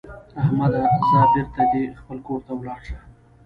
احمده؛ 0.41 0.81
ځه 1.09 1.21
بېرته 1.31 1.61
دې 1.71 1.83
خپل 1.99 2.17
کار 2.27 2.39
ته 2.45 2.51
ولاړ 2.55 2.79
شه. 2.87 2.97